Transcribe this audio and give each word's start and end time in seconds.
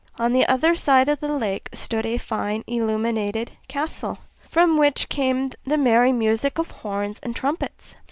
On 0.17 0.33
the 0.33 0.47
other 0.47 0.75
side 0.75 1.07
of 1.09 1.19
the 1.19 1.27
lake 1.31 1.69
stood 1.75 2.07
a 2.07 2.17
fine 2.17 2.63
illuminated 2.65 3.51
castle, 3.67 4.17
from 4.39 4.75
which 4.75 5.09
came 5.09 5.51
the 5.63 5.77
merry 5.77 6.11
music 6.11 6.57
of 6.57 6.71
horns 6.71 7.19
and 7.21 7.35
trumpets. 7.35 7.93